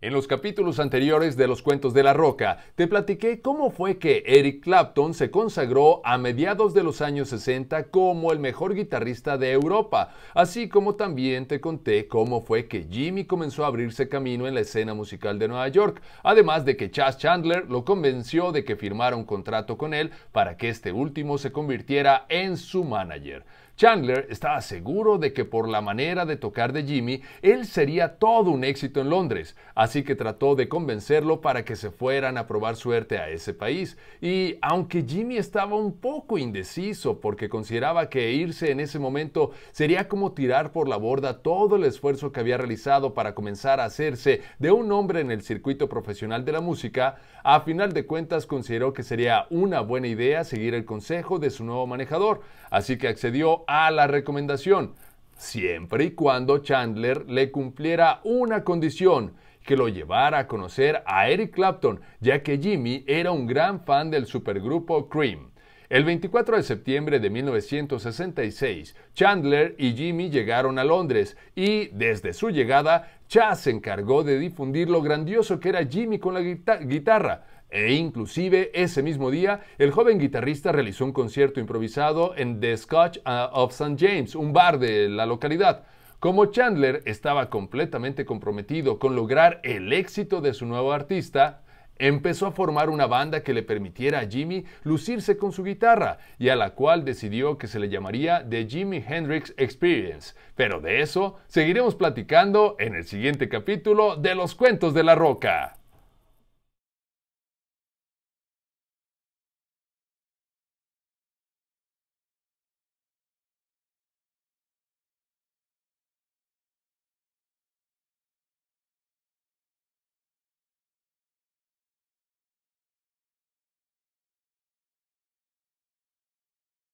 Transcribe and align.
En 0.00 0.12
los 0.12 0.28
capítulos 0.28 0.78
anteriores 0.78 1.36
de 1.36 1.48
Los 1.48 1.60
Cuentos 1.60 1.92
de 1.92 2.04
la 2.04 2.12
Roca, 2.12 2.58
te 2.76 2.86
platiqué 2.86 3.40
cómo 3.40 3.72
fue 3.72 3.98
que 3.98 4.22
Eric 4.26 4.62
Clapton 4.62 5.12
se 5.12 5.32
consagró 5.32 6.00
a 6.04 6.18
mediados 6.18 6.72
de 6.72 6.84
los 6.84 7.00
años 7.00 7.30
60 7.30 7.90
como 7.90 8.30
el 8.30 8.38
mejor 8.38 8.76
guitarrista 8.76 9.36
de 9.38 9.50
Europa, 9.50 10.14
así 10.34 10.68
como 10.68 10.94
también 10.94 11.48
te 11.48 11.60
conté 11.60 12.06
cómo 12.06 12.42
fue 12.42 12.68
que 12.68 12.86
Jimmy 12.88 13.24
comenzó 13.24 13.64
a 13.64 13.66
abrirse 13.66 14.08
camino 14.08 14.46
en 14.46 14.54
la 14.54 14.60
escena 14.60 14.94
musical 14.94 15.36
de 15.36 15.48
Nueva 15.48 15.66
York, 15.66 16.00
además 16.22 16.64
de 16.64 16.76
que 16.76 16.92
Chas 16.92 17.18
Chandler 17.18 17.68
lo 17.68 17.84
convenció 17.84 18.52
de 18.52 18.62
que 18.62 18.76
firmara 18.76 19.16
un 19.16 19.24
contrato 19.24 19.76
con 19.76 19.94
él 19.94 20.12
para 20.30 20.56
que 20.56 20.68
este 20.68 20.92
último 20.92 21.38
se 21.38 21.50
convirtiera 21.50 22.24
en 22.28 22.56
su 22.56 22.84
manager. 22.84 23.44
Chandler 23.78 24.26
estaba 24.28 24.60
seguro 24.60 25.18
de 25.18 25.32
que 25.32 25.44
por 25.44 25.68
la 25.68 25.80
manera 25.80 26.26
de 26.26 26.36
tocar 26.36 26.72
de 26.72 26.82
Jimmy, 26.82 27.22
él 27.42 27.64
sería 27.64 28.18
todo 28.18 28.50
un 28.50 28.64
éxito 28.64 29.00
en 29.00 29.08
Londres, 29.08 29.54
que 29.88 30.14
trató 30.14 30.54
de 30.54 30.68
convencerlo 30.68 31.40
para 31.40 31.64
que 31.64 31.76
se 31.76 31.90
fueran 31.90 32.36
a 32.36 32.46
probar 32.46 32.76
suerte 32.76 33.18
a 33.18 33.28
ese 33.28 33.54
país. 33.54 33.96
Y 34.20 34.56
aunque 34.60 35.02
Jimmy 35.02 35.36
estaba 35.36 35.76
un 35.76 35.98
poco 35.98 36.38
indeciso 36.38 37.20
porque 37.20 37.48
consideraba 37.48 38.08
que 38.08 38.32
irse 38.32 38.70
en 38.70 38.80
ese 38.80 38.98
momento 38.98 39.50
sería 39.72 40.08
como 40.08 40.32
tirar 40.32 40.72
por 40.72 40.88
la 40.88 40.96
borda 40.96 41.42
todo 41.42 41.76
el 41.76 41.84
esfuerzo 41.84 42.32
que 42.32 42.40
había 42.40 42.58
realizado 42.58 43.14
para 43.14 43.34
comenzar 43.34 43.80
a 43.80 43.84
hacerse 43.84 44.42
de 44.58 44.70
un 44.70 44.92
hombre 44.92 45.20
en 45.20 45.30
el 45.30 45.42
circuito 45.42 45.88
profesional 45.88 46.44
de 46.44 46.52
la 46.52 46.60
música, 46.60 47.16
a 47.42 47.60
final 47.60 47.92
de 47.92 48.06
cuentas 48.06 48.46
consideró 48.46 48.92
que 48.92 49.02
sería 49.02 49.46
una 49.50 49.80
buena 49.80 50.08
idea 50.08 50.44
seguir 50.44 50.74
el 50.74 50.84
consejo 50.84 51.38
de 51.38 51.50
su 51.50 51.64
nuevo 51.64 51.86
manejador, 51.86 52.42
así 52.70 52.98
que 52.98 53.08
accedió 53.08 53.64
a 53.66 53.90
la 53.90 54.06
recomendación, 54.06 54.94
siempre 55.36 56.04
y 56.04 56.10
cuando 56.10 56.58
Chandler 56.58 57.24
le 57.30 57.50
cumpliera 57.50 58.20
una 58.24 58.64
condición, 58.64 59.32
que 59.68 59.76
lo 59.76 59.90
llevara 59.90 60.38
a 60.38 60.46
conocer 60.46 61.02
a 61.04 61.28
Eric 61.28 61.52
Clapton, 61.52 62.00
ya 62.20 62.42
que 62.42 62.56
Jimmy 62.56 63.04
era 63.06 63.32
un 63.32 63.46
gran 63.46 63.84
fan 63.84 64.10
del 64.10 64.24
supergrupo 64.24 65.10
Cream. 65.10 65.50
El 65.90 66.04
24 66.04 66.56
de 66.56 66.62
septiembre 66.62 67.20
de 67.20 67.28
1966, 67.28 68.96
Chandler 69.12 69.74
y 69.76 69.92
Jimmy 69.92 70.30
llegaron 70.30 70.78
a 70.78 70.84
Londres 70.84 71.36
y 71.54 71.88
desde 71.88 72.32
su 72.32 72.48
llegada, 72.48 73.20
Chas 73.28 73.60
se 73.60 73.70
encargó 73.70 74.24
de 74.24 74.38
difundir 74.38 74.88
lo 74.88 75.02
grandioso 75.02 75.60
que 75.60 75.68
era 75.68 75.84
Jimmy 75.84 76.18
con 76.18 76.32
la 76.32 76.40
guitarra, 76.40 77.44
e 77.68 77.92
inclusive 77.92 78.70
ese 78.72 79.02
mismo 79.02 79.30
día, 79.30 79.60
el 79.76 79.90
joven 79.90 80.18
guitarrista 80.18 80.72
realizó 80.72 81.04
un 81.04 81.12
concierto 81.12 81.60
improvisado 81.60 82.32
en 82.38 82.58
The 82.58 82.74
Scotch 82.74 83.18
uh, 83.18 83.52
of 83.52 83.72
St. 83.78 83.96
James, 83.98 84.34
un 84.34 84.54
bar 84.54 84.78
de 84.78 85.10
la 85.10 85.26
localidad. 85.26 85.84
Como 86.20 86.46
Chandler 86.46 87.02
estaba 87.04 87.48
completamente 87.48 88.24
comprometido 88.24 88.98
con 88.98 89.14
lograr 89.14 89.60
el 89.62 89.92
éxito 89.92 90.40
de 90.40 90.52
su 90.52 90.66
nuevo 90.66 90.92
artista, 90.92 91.62
empezó 91.96 92.48
a 92.48 92.50
formar 92.50 92.90
una 92.90 93.06
banda 93.06 93.44
que 93.44 93.54
le 93.54 93.62
permitiera 93.62 94.18
a 94.18 94.26
Jimmy 94.26 94.64
lucirse 94.82 95.36
con 95.36 95.52
su 95.52 95.62
guitarra 95.62 96.18
y 96.36 96.48
a 96.48 96.56
la 96.56 96.70
cual 96.70 97.04
decidió 97.04 97.56
que 97.56 97.68
se 97.68 97.78
le 97.78 97.88
llamaría 97.88 98.44
The 98.48 98.66
Jimi 98.66 98.96
Hendrix 99.06 99.54
Experience. 99.58 100.34
Pero 100.56 100.80
de 100.80 101.02
eso 101.02 101.36
seguiremos 101.46 101.94
platicando 101.94 102.74
en 102.80 102.96
el 102.96 103.04
siguiente 103.04 103.48
capítulo 103.48 104.16
de 104.16 104.34
Los 104.34 104.56
Cuentos 104.56 104.94
de 104.94 105.04
la 105.04 105.14
Roca. 105.14 105.77